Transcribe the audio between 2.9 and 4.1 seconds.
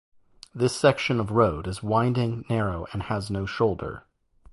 and has no shoulder.